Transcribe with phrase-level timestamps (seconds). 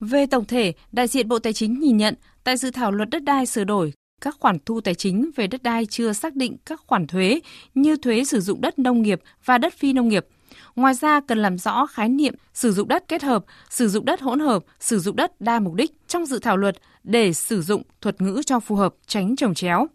[0.00, 2.14] Về tổng thể, đại diện Bộ Tài chính nhìn nhận
[2.44, 5.62] tại dự thảo luật đất đai sửa đổi, các khoản thu tài chính về đất
[5.62, 7.40] đai chưa xác định các khoản thuế
[7.74, 10.26] như thuế sử dụng đất nông nghiệp và đất phi nông nghiệp.
[10.76, 14.20] Ngoài ra cần làm rõ khái niệm sử dụng đất kết hợp, sử dụng đất
[14.20, 17.82] hỗn hợp, sử dụng đất đa mục đích trong dự thảo luật để sử dụng
[18.00, 19.86] thuật ngữ cho phù hợp, tránh trồng chéo.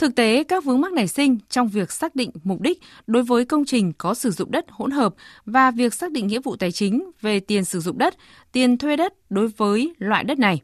[0.00, 3.44] Thực tế, các vướng mắc nảy sinh trong việc xác định mục đích đối với
[3.44, 6.72] công trình có sử dụng đất hỗn hợp và việc xác định nghĩa vụ tài
[6.72, 8.14] chính về tiền sử dụng đất,
[8.52, 10.60] tiền thuê đất đối với loại đất này.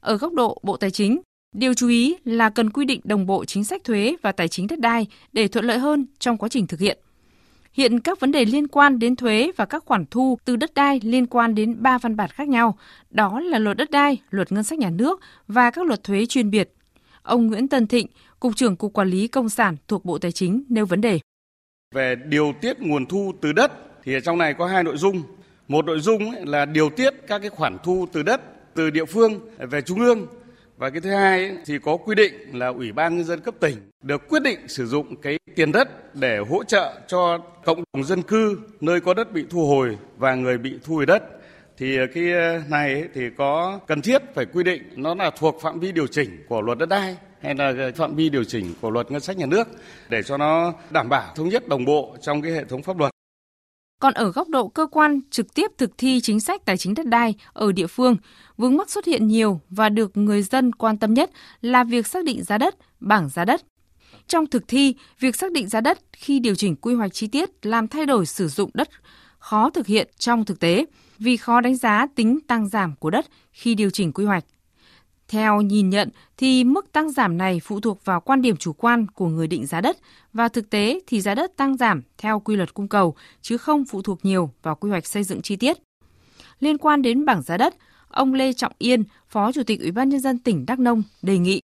[0.00, 1.20] Ở góc độ Bộ Tài chính,
[1.54, 4.66] điều chú ý là cần quy định đồng bộ chính sách thuế và tài chính
[4.66, 6.98] đất đai để thuận lợi hơn trong quá trình thực hiện.
[7.72, 11.00] Hiện các vấn đề liên quan đến thuế và các khoản thu từ đất đai
[11.02, 12.78] liên quan đến ba văn bản khác nhau,
[13.10, 16.50] đó là luật đất đai, luật ngân sách nhà nước và các luật thuế chuyên
[16.50, 16.70] biệt.
[17.22, 18.06] Ông Nguyễn Tân Thịnh,
[18.44, 21.20] Cục trưởng Cục Quản lý Công sản thuộc Bộ Tài chính nêu vấn đề.
[21.94, 23.72] Về điều tiết nguồn thu từ đất
[24.04, 25.22] thì trong này có hai nội dung.
[25.68, 28.40] Một nội dung là điều tiết các cái khoản thu từ đất
[28.74, 30.26] từ địa phương về trung ương
[30.76, 33.76] và cái thứ hai thì có quy định là Ủy ban nhân dân cấp tỉnh
[34.02, 38.22] được quyết định sử dụng cái tiền đất để hỗ trợ cho cộng đồng dân
[38.22, 41.22] cư nơi có đất bị thu hồi và người bị thu hồi đất.
[41.76, 42.24] Thì cái
[42.68, 46.44] này thì có cần thiết phải quy định nó là thuộc phạm vi điều chỉnh
[46.48, 49.46] của luật đất đai hay là phạm vi điều chỉnh của luật ngân sách nhà
[49.46, 49.68] nước
[50.08, 53.10] để cho nó đảm bảo thống nhất đồng bộ trong cái hệ thống pháp luật.
[54.00, 57.06] Còn ở góc độ cơ quan trực tiếp thực thi chính sách tài chính đất
[57.06, 58.16] đai ở địa phương,
[58.56, 62.24] vướng mắc xuất hiện nhiều và được người dân quan tâm nhất là việc xác
[62.24, 63.62] định giá đất, bảng giá đất.
[64.26, 67.66] Trong thực thi, việc xác định giá đất khi điều chỉnh quy hoạch chi tiết
[67.66, 68.88] làm thay đổi sử dụng đất
[69.38, 70.86] khó thực hiện trong thực tế
[71.18, 74.44] vì khó đánh giá tính tăng giảm của đất khi điều chỉnh quy hoạch.
[75.28, 79.06] Theo nhìn nhận thì mức tăng giảm này phụ thuộc vào quan điểm chủ quan
[79.06, 79.96] của người định giá đất
[80.32, 83.84] và thực tế thì giá đất tăng giảm theo quy luật cung cầu chứ không
[83.84, 85.76] phụ thuộc nhiều vào quy hoạch xây dựng chi tiết.
[86.60, 87.74] Liên quan đến bảng giá đất,
[88.08, 91.38] ông Lê Trọng Yên, Phó Chủ tịch Ủy ban nhân dân tỉnh Đắk Nông đề
[91.38, 91.60] nghị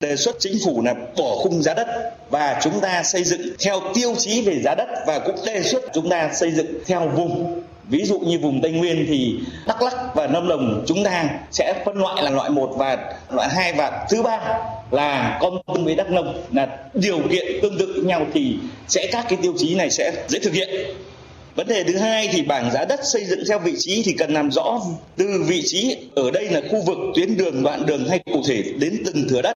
[0.00, 1.86] đề xuất chính phủ là bỏ khung giá đất
[2.30, 5.82] và chúng ta xây dựng theo tiêu chí về giá đất và cũng đề xuất
[5.94, 9.94] chúng ta xây dựng theo vùng ví dụ như vùng tây nguyên thì đắk lắc
[10.14, 14.06] và lâm đồng chúng ta sẽ phân loại là loại một và loại hai và
[14.10, 14.38] thứ ba
[14.90, 18.56] là con tum với đắk nông là điều kiện tương tự nhau thì
[18.88, 20.96] sẽ các cái tiêu chí này sẽ dễ thực hiện
[21.56, 24.30] Vấn đề thứ hai thì bảng giá đất xây dựng theo vị trí thì cần
[24.30, 24.80] làm rõ
[25.16, 28.62] từ vị trí ở đây là khu vực tuyến đường đoạn đường hay cụ thể
[28.78, 29.52] đến từng thửa đất.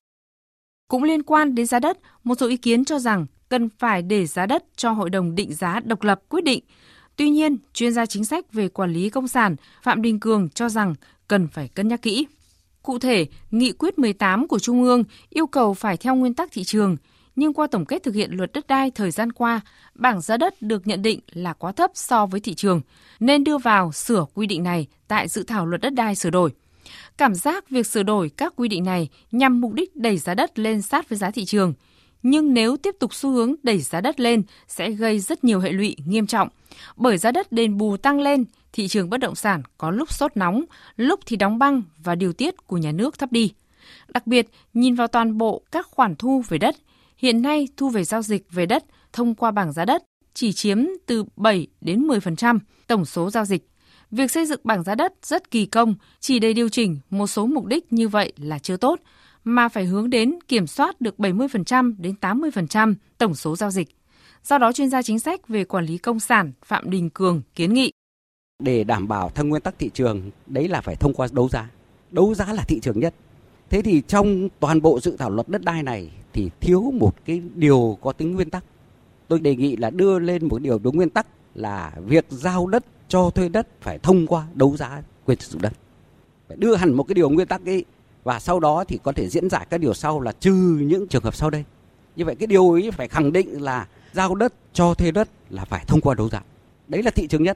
[0.87, 4.25] Cũng liên quan đến giá đất, một số ý kiến cho rằng cần phải để
[4.25, 6.63] giá đất cho Hội đồng định giá độc lập quyết định
[7.21, 10.69] Tuy nhiên, chuyên gia chính sách về quản lý công sản Phạm Đình Cường cho
[10.69, 10.95] rằng
[11.27, 12.27] cần phải cân nhắc kỹ.
[12.81, 16.63] Cụ thể, Nghị quyết 18 của Trung ương yêu cầu phải theo nguyên tắc thị
[16.63, 16.97] trường,
[17.35, 19.61] nhưng qua tổng kết thực hiện luật đất đai thời gian qua,
[19.95, 22.81] bảng giá đất được nhận định là quá thấp so với thị trường,
[23.19, 26.51] nên đưa vào sửa quy định này tại dự thảo luật đất đai sửa đổi.
[27.17, 30.59] Cảm giác việc sửa đổi các quy định này nhằm mục đích đẩy giá đất
[30.59, 31.73] lên sát với giá thị trường–
[32.23, 35.71] nhưng nếu tiếp tục xu hướng đẩy giá đất lên sẽ gây rất nhiều hệ
[35.71, 36.49] lụy nghiêm trọng.
[36.95, 40.31] Bởi giá đất đền bù tăng lên, thị trường bất động sản có lúc sốt
[40.35, 40.63] nóng,
[40.95, 43.51] lúc thì đóng băng và điều tiết của nhà nước thấp đi.
[44.07, 46.75] Đặc biệt, nhìn vào toàn bộ các khoản thu về đất,
[47.17, 48.83] hiện nay thu về giao dịch về đất
[49.13, 53.67] thông qua bảng giá đất chỉ chiếm từ 7 đến 10% tổng số giao dịch.
[54.11, 57.45] Việc xây dựng bảng giá đất rất kỳ công, chỉ để điều chỉnh một số
[57.45, 58.99] mục đích như vậy là chưa tốt,
[59.43, 63.87] mà phải hướng đến kiểm soát được 70% đến 80% tổng số giao dịch.
[64.43, 67.73] Do đó, chuyên gia chính sách về quản lý công sản Phạm Đình Cường kiến
[67.73, 67.91] nghị.
[68.59, 71.69] Để đảm bảo theo nguyên tắc thị trường, đấy là phải thông qua đấu giá.
[72.11, 73.13] Đấu giá là thị trường nhất.
[73.69, 77.41] Thế thì trong toàn bộ dự thảo luật đất đai này thì thiếu một cái
[77.55, 78.63] điều có tính nguyên tắc.
[79.27, 82.85] Tôi đề nghị là đưa lên một điều đúng nguyên tắc là việc giao đất
[83.07, 85.73] cho thuê đất phải thông qua đấu giá quyền sử dụng đất.
[86.47, 87.85] Phải đưa hẳn một cái điều nguyên tắc ấy
[88.23, 91.23] và sau đó thì có thể diễn giải các điều sau là trừ những trường
[91.23, 91.63] hợp sau đây.
[92.15, 95.65] Như vậy cái điều ấy phải khẳng định là giao đất cho thuê đất là
[95.65, 96.41] phải thông qua đấu giá.
[96.87, 97.55] Đấy là thị trường nhất.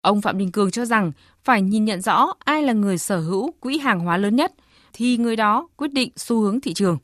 [0.00, 1.12] Ông Phạm Đình Cường cho rằng
[1.44, 4.52] phải nhìn nhận rõ ai là người sở hữu quỹ hàng hóa lớn nhất
[4.92, 6.98] thì người đó quyết định xu hướng thị trường.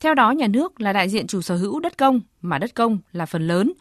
[0.00, 2.98] Theo đó, nhà nước là đại diện chủ sở hữu đất công mà đất công
[3.12, 3.72] là phần lớn.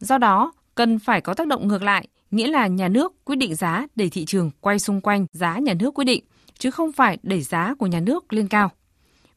[0.00, 3.54] Do đó, cần phải có tác động ngược lại, nghĩa là nhà nước quyết định
[3.54, 6.24] giá để thị trường quay xung quanh giá nhà nước quyết định
[6.58, 8.70] chứ không phải đẩy giá của nhà nước lên cao.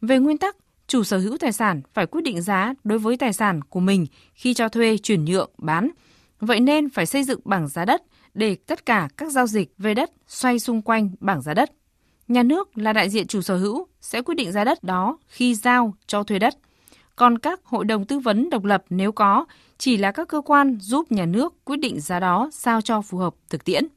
[0.01, 0.55] Về nguyên tắc,
[0.87, 4.05] chủ sở hữu tài sản phải quyết định giá đối với tài sản của mình
[4.33, 5.89] khi cho thuê, chuyển nhượng, bán.
[6.39, 8.03] Vậy nên phải xây dựng bảng giá đất
[8.33, 11.71] để tất cả các giao dịch về đất xoay xung quanh bảng giá đất.
[12.27, 15.55] Nhà nước là đại diện chủ sở hữu sẽ quyết định giá đất đó khi
[15.55, 16.53] giao cho thuê đất.
[17.15, 19.45] Còn các hội đồng tư vấn độc lập nếu có
[19.77, 23.17] chỉ là các cơ quan giúp nhà nước quyết định giá đó sao cho phù
[23.17, 23.87] hợp thực tiễn.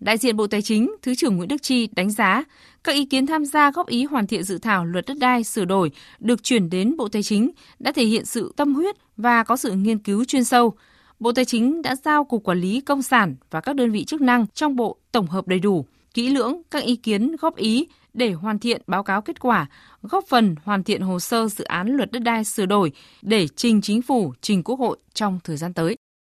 [0.00, 2.44] Đại diện Bộ Tài chính, Thứ trưởng Nguyễn Đức Chi đánh giá
[2.84, 5.64] các ý kiến tham gia góp ý hoàn thiện dự thảo luật đất đai sửa
[5.64, 9.56] đổi được chuyển đến Bộ Tài chính đã thể hiện sự tâm huyết và có
[9.56, 10.74] sự nghiên cứu chuyên sâu.
[11.20, 14.20] Bộ Tài chính đã giao Cục Quản lý Công sản và các đơn vị chức
[14.20, 18.32] năng trong Bộ tổng hợp đầy đủ, kỹ lưỡng các ý kiến góp ý để
[18.32, 19.66] hoàn thiện báo cáo kết quả,
[20.02, 22.92] góp phần hoàn thiện hồ sơ dự án luật đất đai sửa đổi
[23.22, 25.96] để trình chính phủ, trình Quốc hội trong thời gian tới.